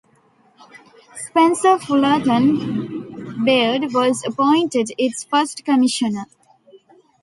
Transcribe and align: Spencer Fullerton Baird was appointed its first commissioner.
Spencer 1.15 1.77
Fullerton 1.77 3.45
Baird 3.45 3.93
was 3.93 4.23
appointed 4.25 4.89
its 4.97 5.23
first 5.23 5.63
commissioner. 5.63 6.25